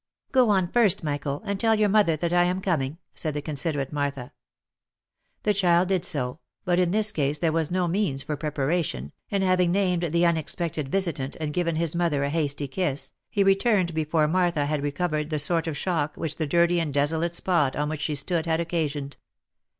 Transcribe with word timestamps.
"Go 0.31 0.51
in 0.55 0.67
first, 0.67 1.03
Michael, 1.03 1.43
and 1.45 1.59
tell 1.59 1.75
your 1.75 1.87
mother 1.87 2.15
that 2.17 2.33
I 2.33 2.45
am 2.45 2.59
coming," 2.59 2.97
said 3.13 3.35
the 3.35 3.41
considerate 3.43 3.93
Martha. 3.93 4.31
The 5.43 5.53
child 5.53 5.89
did 5.89 6.05
so, 6.05 6.39
but 6.65 6.79
in 6.79 6.89
this 6.89 7.11
case 7.11 7.37
there 7.37 7.51
was 7.51 7.69
no 7.69 7.87
means 7.87 8.23
for 8.23 8.35
preparation, 8.35 9.11
and 9.29 9.43
having 9.43 9.71
named 9.71 10.01
the 10.11 10.25
unexpected 10.25 10.89
visitant 10.89 11.37
and 11.39 11.53
given 11.53 11.75
his 11.75 11.93
mother 11.93 12.23
a 12.23 12.31
hasty 12.31 12.67
kiss, 12.67 13.11
he 13.29 13.43
returned 13.43 13.93
before 13.93 14.27
Martha 14.27 14.65
had 14.65 14.81
recovered 14.81 15.29
the 15.29 15.37
sort 15.37 15.67
of 15.67 15.77
shock 15.77 16.15
which 16.17 16.37
the 16.37 16.47
dirty 16.47 16.79
and 16.79 16.95
desolate 16.95 17.35
spot 17.35 17.75
on 17.75 17.87
which 17.87 18.01
she 18.01 18.15
stood 18.15 18.47
had 18.47 18.59
occasioned. 18.59 19.17